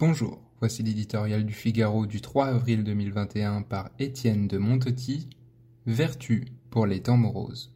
Bonjour, 0.00 0.38
voici 0.60 0.84
l'éditorial 0.84 1.44
du 1.44 1.52
Figaro 1.52 2.06
du 2.06 2.20
3 2.20 2.46
avril 2.46 2.84
2021 2.84 3.62
par 3.62 3.90
Étienne 3.98 4.46
de 4.46 4.56
Montetti. 4.56 5.28
Vertu 5.86 6.46
pour 6.70 6.86
les 6.86 7.02
temps 7.02 7.16
moroses. 7.16 7.74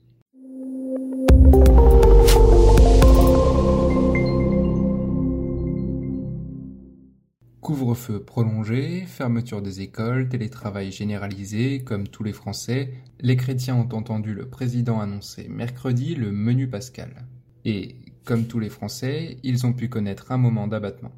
Couvre-feu 7.60 8.22
prolongé, 8.22 9.04
fermeture 9.06 9.60
des 9.60 9.80
écoles, 9.80 10.28
télétravail 10.28 10.92
généralisé, 10.92 11.82
comme 11.82 12.06
tous 12.06 12.22
les 12.22 12.32
Français, 12.32 12.92
les 13.18 13.34
chrétiens 13.34 13.74
ont 13.74 13.96
entendu 13.96 14.32
le 14.32 14.48
président 14.48 15.00
annoncer 15.00 15.48
mercredi 15.48 16.14
le 16.14 16.30
menu 16.30 16.68
pascal. 16.68 17.26
Et, 17.64 17.96
comme 18.24 18.46
tous 18.46 18.60
les 18.60 18.70
Français, 18.70 19.38
ils 19.42 19.66
ont 19.66 19.72
pu 19.72 19.88
connaître 19.88 20.30
un 20.30 20.38
moment 20.38 20.68
d'abattement. 20.68 21.10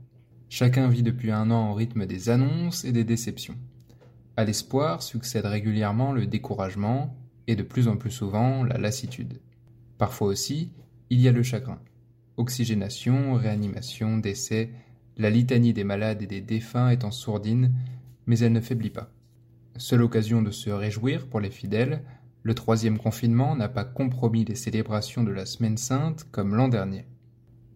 Chacun 0.57 0.87
vit 0.87 1.03
depuis 1.03 1.33
un 1.33 1.51
an 1.51 1.73
au 1.73 1.75
rythme 1.75 2.07
des 2.07 2.29
annonces 2.29 2.85
et 2.85 2.93
des 2.93 3.03
déceptions. 3.03 3.57
À 4.37 4.45
l'espoir 4.45 5.03
succède 5.03 5.47
régulièrement 5.47 6.13
le 6.13 6.29
découragement 6.29 7.17
et 7.49 7.57
de 7.57 7.65
plus 7.65 7.89
en 7.89 7.97
plus 7.97 8.13
souvent 8.13 8.63
la 8.63 8.79
lassitude. 8.79 9.41
Parfois 9.99 10.29
aussi, 10.29 10.71
il 11.11 11.21
y 11.21 11.27
a 11.27 11.33
le 11.33 11.43
chagrin. 11.43 11.81
Oxygénation, 12.37 13.35
réanimation, 13.35 14.17
décès, 14.17 14.71
la 15.17 15.29
litanie 15.29 15.73
des 15.73 15.83
malades 15.83 16.23
et 16.23 16.29
des 16.29 16.41
défunts 16.41 16.91
est 16.91 17.03
en 17.03 17.11
sourdine, 17.11 17.75
mais 18.27 18.39
elle 18.39 18.53
ne 18.53 18.61
faiblit 18.61 18.91
pas. 18.91 19.11
Seule 19.77 20.03
occasion 20.03 20.41
de 20.41 20.53
se 20.53 20.71
réjouir 20.71 21.27
pour 21.27 21.41
les 21.41 21.51
fidèles, 21.51 22.05
le 22.45 22.55
troisième 22.55 22.99
confinement 22.99 23.57
n'a 23.57 23.69
pas 23.69 23.85
compromis 23.85 24.45
les 24.45 24.55
célébrations 24.55 25.25
de 25.25 25.33
la 25.33 25.47
Semaine 25.47 25.79
sainte 25.79 26.29
comme 26.31 26.55
l'an 26.55 26.69
dernier. 26.69 27.07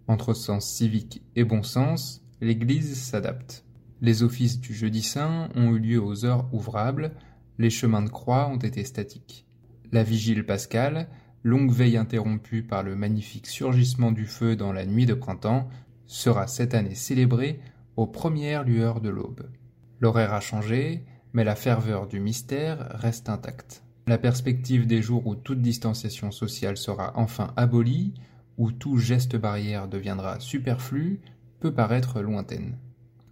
Entre 0.06 0.32
sens 0.32 0.70
civique 0.70 1.24
et 1.34 1.42
bon 1.42 1.64
sens, 1.64 2.22
l'Église 2.40 2.96
s'adapte. 2.96 3.64
Les 4.00 4.22
offices 4.22 4.60
du 4.60 4.74
jeudi 4.74 5.02
saint 5.02 5.48
ont 5.56 5.74
eu 5.74 5.78
lieu 5.78 6.02
aux 6.02 6.24
heures 6.24 6.48
ouvrables, 6.52 7.12
les 7.58 7.70
chemins 7.70 8.02
de 8.02 8.10
croix 8.10 8.48
ont 8.48 8.58
été 8.58 8.84
statiques. 8.84 9.46
La 9.90 10.04
vigile 10.04 10.46
pascale, 10.46 11.08
longue 11.42 11.72
veille 11.72 11.96
interrompue 11.96 12.62
par 12.62 12.82
le 12.82 12.94
magnifique 12.94 13.46
surgissement 13.46 14.12
du 14.12 14.26
feu 14.26 14.54
dans 14.54 14.72
la 14.72 14.86
nuit 14.86 15.06
de 15.06 15.14
printemps, 15.14 15.68
sera 16.06 16.46
cette 16.46 16.74
année 16.74 16.94
célébrée 16.94 17.60
aux 17.96 18.06
premières 18.06 18.64
lueurs 18.64 19.00
de 19.00 19.08
l'aube. 19.08 19.50
L'horaire 20.00 20.32
a 20.32 20.40
changé, 20.40 21.04
mais 21.32 21.42
la 21.42 21.56
ferveur 21.56 22.06
du 22.06 22.20
mystère 22.20 22.88
reste 22.90 23.28
intacte. 23.28 23.82
La 24.06 24.18
perspective 24.18 24.86
des 24.86 25.02
jours 25.02 25.26
où 25.26 25.34
toute 25.34 25.60
distanciation 25.60 26.30
sociale 26.30 26.76
sera 26.76 27.12
enfin 27.16 27.52
abolie, 27.56 28.14
où 28.56 28.72
tout 28.72 28.96
geste 28.96 29.36
barrière 29.36 29.88
deviendra 29.88 30.40
superflu, 30.40 31.20
peut 31.60 31.72
paraître 31.72 32.20
lointaine. 32.20 32.76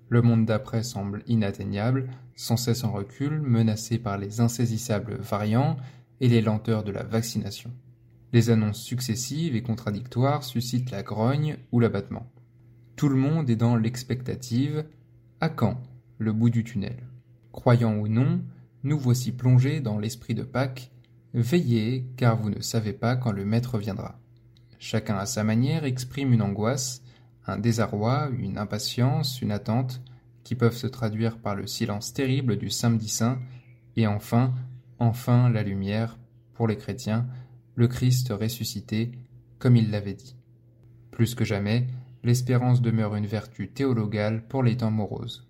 Le 0.09 0.23
monde 0.23 0.47
d'après 0.47 0.83
semble 0.83 1.23
inatteignable, 1.27 2.09
sans 2.37 2.57
cesse 2.57 2.85
en 2.85 2.93
recul, 2.93 3.41
menacé 3.41 3.99
par 3.99 4.19
les 4.19 4.41
insaisissables 4.41 5.17
variants 5.17 5.77
et 6.21 6.29
les 6.29 6.43
lenteurs 6.43 6.85
de 6.85 6.93
la 6.93 7.03
vaccination. 7.03 7.73
Les 8.33 8.51
annonces 8.51 8.81
successives 8.81 9.57
et 9.57 9.63
contradictoires 9.63 10.45
suscitent 10.45 10.91
la 10.91 11.03
grogne 11.03 11.57
ou 11.73 11.81
l'abattement. 11.81 12.31
Tout 12.97 13.09
le 13.09 13.17
monde 13.17 13.51
est 13.51 13.57
dans 13.57 13.77
l'expectative. 13.77 14.85
À 15.41 15.49
quand 15.49 15.83
le 16.19 16.33
bout 16.33 16.51
du 16.51 16.65
tunnel? 16.65 16.97
Croyant 17.53 17.97
ou 17.97 18.09
non, 18.09 18.41
nous 18.83 18.99
voici 18.99 19.33
plongés 19.33 19.81
dans 19.81 19.99
l'esprit 19.99 20.35
de 20.35 20.43
Pâques. 20.43 20.91
Veillez, 21.35 22.07
car 22.17 22.37
vous 22.37 22.51
ne 22.51 22.61
savez 22.61 22.93
pas 22.93 23.17
quand 23.17 23.33
le 23.33 23.45
maître 23.45 23.79
viendra. 23.79 24.19
Chacun 24.79 25.17
à 25.17 25.27
sa 25.27 25.45
manière 25.45 25.85
exprime 25.85 26.33
une 26.33 26.43
angoisse, 26.43 27.03
un 27.47 27.58
désarroi, 27.58 28.28
une 28.39 28.58
impatience, 28.58 29.41
une 29.41 29.52
attente, 29.52 30.02
qui 30.44 30.55
peuvent 30.55 30.77
se 30.77 30.86
traduire 30.86 31.39
par 31.39 31.55
le 31.55 31.66
silence 31.66 32.12
terrible 32.12 32.56
du 32.56 32.70
samedi 32.70 33.08
saint, 33.08 33.39
et 33.97 34.06
enfin, 34.06 34.55
enfin 34.98 35.50
la 35.50 35.62
lumière, 35.62 36.19
pour 36.55 36.69
les 36.69 36.77
chrétiens, 36.77 37.27
le 37.74 37.89
Christ 37.89 38.30
ressuscité, 38.30 39.12
comme 39.58 39.77
il 39.77 39.90
l'avait 39.90 40.14
dit. 40.14 40.36
Plus 41.11 41.35
que 41.35 41.45
jamais, 41.45 41.86
l'espérance 42.23 42.80
demeure 42.80 43.17
une 43.17 43.27
vertu 43.27 43.68
théologale 43.68 44.42
pour 44.48 44.62
les 44.62 44.77
temps 44.77 44.90
moroses. 44.90 45.46